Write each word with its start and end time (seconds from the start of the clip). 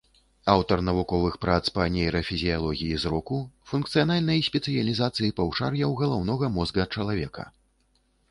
Аўтар 0.51 0.79
навуковых 0.85 1.33
прац 1.43 1.59
па 1.75 1.83
нейрафізіялогіі 1.95 2.95
зроку, 3.03 3.37
функцыянальнай 3.73 4.41
спецыялізацыі 4.49 5.29
паўшар'яў 5.41 5.91
галаўнога 6.01 6.45
мозга 6.57 6.89
чалавека. 6.97 7.43